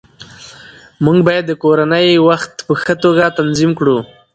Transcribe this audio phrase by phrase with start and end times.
[1.05, 3.97] موږ باید د کورنۍ وخت په ښه توګه تنظیم کړو